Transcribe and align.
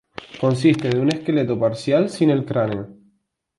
Consiste 0.43 0.89
de 0.89 0.99
un 1.03 1.09
esqueleto 1.15 1.59
parcial 1.59 2.09
sin 2.09 2.31
el 2.31 2.43
cráneo. 2.43 2.85